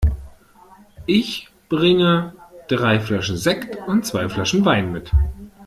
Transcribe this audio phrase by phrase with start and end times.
[1.05, 2.33] Ich bringe
[2.67, 5.11] drei Flaschen Sekt und zwei Flaschen Wein mit.